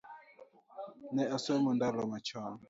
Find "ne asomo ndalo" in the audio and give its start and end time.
1.13-2.01